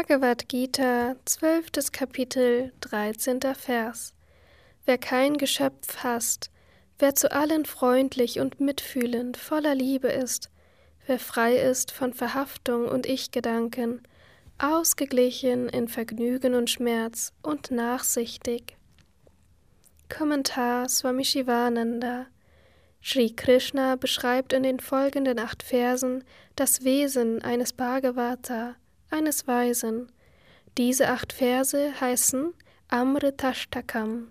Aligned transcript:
Bhagavad 0.00 0.48
Gita, 0.48 1.14
zwölftes 1.26 1.92
Kapitel, 1.92 2.72
dreizehnter 2.80 3.54
Vers. 3.54 4.14
Wer 4.86 4.96
kein 4.96 5.36
Geschöpf 5.36 5.98
hasst, 6.02 6.50
wer 6.98 7.14
zu 7.14 7.30
allen 7.30 7.66
freundlich 7.66 8.40
und 8.40 8.60
mitfühlend, 8.60 9.36
voller 9.36 9.74
Liebe 9.74 10.08
ist, 10.08 10.48
wer 11.06 11.18
frei 11.18 11.54
ist 11.54 11.92
von 11.92 12.14
Verhaftung 12.14 12.88
und 12.88 13.04
Ich-Gedanken, 13.04 14.02
ausgeglichen 14.56 15.68
in 15.68 15.86
Vergnügen 15.86 16.54
und 16.54 16.70
Schmerz 16.70 17.34
und 17.42 17.70
nachsichtig. 17.70 18.78
Kommentar 20.08 20.88
Swami 20.88 21.26
Shivananda 21.26 22.24
Sri 23.02 23.36
Krishna 23.36 23.96
beschreibt 23.96 24.54
in 24.54 24.62
den 24.62 24.80
folgenden 24.80 25.38
acht 25.38 25.62
Versen 25.62 26.24
das 26.56 26.84
Wesen 26.84 27.42
eines 27.42 27.74
Bhagavata, 27.74 28.76
eines 29.10 29.46
Weisen. 29.46 30.10
Diese 30.78 31.08
acht 31.08 31.32
Verse 31.32 32.00
heißen 32.00 32.54
Amritashtakam. 32.88 34.28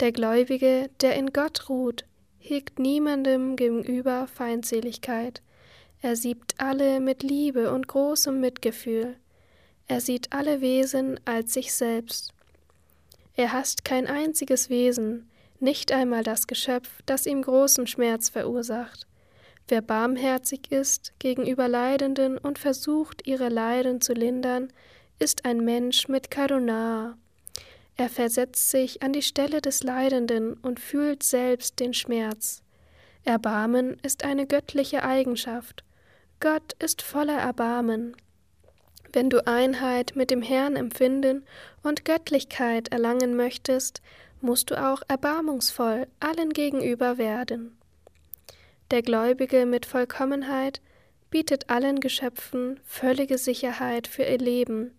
Der 0.00 0.12
Gläubige, 0.12 0.90
der 1.00 1.14
in 1.16 1.32
Gott 1.32 1.68
ruht, 1.68 2.04
hegt 2.38 2.78
niemandem 2.78 3.56
gegenüber 3.56 4.26
Feindseligkeit. 4.26 5.40
Er 6.02 6.16
siebt 6.16 6.54
alle 6.58 7.00
mit 7.00 7.22
Liebe 7.22 7.72
und 7.72 7.88
großem 7.88 8.40
Mitgefühl. 8.40 9.16
Er 9.86 10.00
sieht 10.00 10.32
alle 10.32 10.60
Wesen 10.60 11.18
als 11.24 11.54
sich 11.54 11.72
selbst. 11.74 12.32
Er 13.36 13.52
hasst 13.52 13.84
kein 13.84 14.06
einziges 14.06 14.68
Wesen, 14.68 15.28
nicht 15.60 15.92
einmal 15.92 16.22
das 16.22 16.46
Geschöpf, 16.46 17.02
das 17.06 17.26
ihm 17.26 17.42
großen 17.42 17.86
Schmerz 17.86 18.28
verursacht. 18.28 19.06
Wer 19.68 19.80
barmherzig 19.80 20.70
ist 20.70 21.14
gegenüber 21.18 21.68
Leidenden 21.68 22.36
und 22.36 22.58
versucht, 22.58 23.26
ihre 23.26 23.48
Leiden 23.48 24.00
zu 24.00 24.12
lindern, 24.12 24.68
ist 25.18 25.44
ein 25.46 25.64
Mensch 25.64 26.08
mit 26.08 26.30
Karuna. 26.30 27.16
Er 27.96 28.08
versetzt 28.08 28.70
sich 28.70 29.02
an 29.02 29.12
die 29.12 29.22
Stelle 29.22 29.60
des 29.62 29.82
Leidenden 29.82 30.54
und 30.54 30.80
fühlt 30.80 31.22
selbst 31.22 31.80
den 31.80 31.94
Schmerz. 31.94 32.62
Erbarmen 33.24 33.96
ist 34.02 34.24
eine 34.24 34.46
göttliche 34.46 35.02
Eigenschaft. 35.02 35.84
Gott 36.40 36.74
ist 36.78 37.00
voller 37.00 37.38
Erbarmen. 37.38 38.14
Wenn 39.14 39.30
du 39.30 39.46
Einheit 39.46 40.14
mit 40.16 40.30
dem 40.30 40.42
Herrn 40.42 40.76
empfinden 40.76 41.44
und 41.82 42.04
Göttlichkeit 42.04 42.88
erlangen 42.88 43.36
möchtest, 43.36 44.02
musst 44.40 44.70
du 44.70 44.84
auch 44.84 45.02
erbarmungsvoll 45.08 46.08
allen 46.20 46.52
gegenüber 46.52 47.16
werden. 47.16 47.78
Der 48.94 49.02
Gläubige 49.02 49.66
mit 49.66 49.86
Vollkommenheit 49.86 50.80
bietet 51.28 51.68
allen 51.68 51.98
Geschöpfen 51.98 52.78
völlige 52.84 53.38
Sicherheit 53.38 54.06
für 54.06 54.22
ihr 54.22 54.38
Leben, 54.38 54.96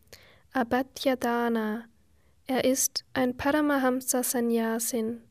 Abhadyadana. 0.52 1.86
Er 2.46 2.66
ist 2.66 3.06
ein 3.14 3.38
Paramahamsa 3.38 4.22
Sannyasin. 4.22 5.22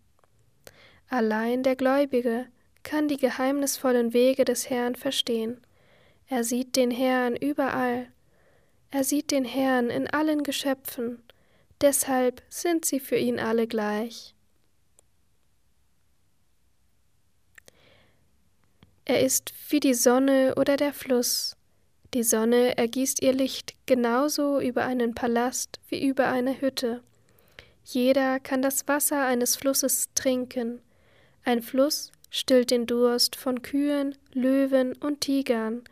Allein 1.10 1.62
der 1.62 1.76
Gläubige 1.76 2.46
kann 2.82 3.06
die 3.06 3.18
geheimnisvollen 3.18 4.14
Wege 4.14 4.46
des 4.46 4.70
Herrn 4.70 4.94
verstehen. 4.94 5.60
Er 6.26 6.42
sieht 6.42 6.74
den 6.74 6.90
Herrn 6.90 7.36
überall 7.36 8.08
er 8.90 9.04
sieht 9.04 9.30
den 9.30 9.44
Herrn 9.44 9.90
in 9.90 10.08
allen 10.08 10.42
Geschöpfen, 10.42 11.22
deshalb 11.80 12.42
sind 12.48 12.86
sie 12.86 13.00
für 13.00 13.16
ihn 13.16 13.40
alle 13.40 13.66
gleich. 13.66 14.33
Er 19.06 19.20
ist 19.20 19.52
wie 19.68 19.80
die 19.80 19.94
Sonne 19.94 20.54
oder 20.56 20.76
der 20.76 20.92
Fluss. 20.92 21.56
Die 22.14 22.22
Sonne 22.22 22.78
ergießt 22.78 23.22
ihr 23.22 23.32
Licht 23.32 23.74
genauso 23.86 24.60
über 24.60 24.84
einen 24.84 25.14
Palast 25.14 25.80
wie 25.88 26.06
über 26.06 26.28
eine 26.28 26.60
Hütte. 26.60 27.02
Jeder 27.84 28.40
kann 28.40 28.62
das 28.62 28.88
Wasser 28.88 29.26
eines 29.26 29.56
Flusses 29.56 30.08
trinken. 30.14 30.80
Ein 31.44 31.60
Fluss 31.60 32.12
stillt 32.30 32.70
den 32.70 32.86
Durst 32.86 33.36
von 33.36 33.60
Kühen, 33.60 34.16
Löwen 34.32 34.94
und 34.96 35.20
Tigern, 35.20 35.84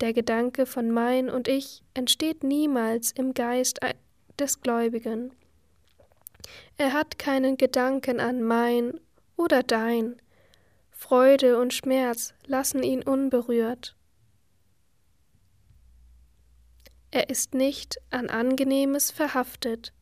der 0.00 0.12
Gedanke 0.12 0.66
von 0.66 0.90
mein 0.90 1.30
und 1.30 1.48
ich 1.48 1.82
entsteht 1.94 2.44
niemals 2.44 3.12
im 3.12 3.32
Geist 3.32 3.80
des 4.38 4.60
Gläubigen. 4.60 5.32
Er 6.76 6.92
hat 6.92 7.18
keinen 7.18 7.56
Gedanken 7.56 8.20
an 8.20 8.42
mein 8.42 9.00
oder 9.36 9.62
dein. 9.62 10.20
Freude 11.00 11.60
und 11.60 11.72
Schmerz 11.72 12.34
lassen 12.44 12.82
ihn 12.82 13.04
unberührt. 13.04 13.94
Er 17.12 17.30
ist 17.30 17.54
nicht 17.54 17.98
an 18.10 18.28
Angenehmes 18.28 19.12
verhaftet. 19.12 19.94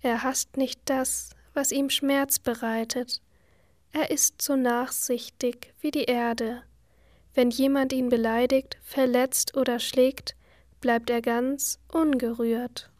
Er 0.00 0.22
hasst 0.22 0.56
nicht 0.56 0.80
das, 0.86 1.30
was 1.52 1.70
ihm 1.70 1.90
Schmerz 1.90 2.38
bereitet. 2.38 3.20
Er 3.92 4.10
ist 4.10 4.40
so 4.40 4.56
nachsichtig 4.56 5.74
wie 5.80 5.90
die 5.90 6.04
Erde. 6.04 6.62
Wenn 7.34 7.50
jemand 7.50 7.92
ihn 7.92 8.08
beleidigt, 8.08 8.78
verletzt 8.82 9.54
oder 9.54 9.78
schlägt, 9.78 10.34
bleibt 10.80 11.10
er 11.10 11.20
ganz 11.20 11.78
ungerührt. 11.92 12.90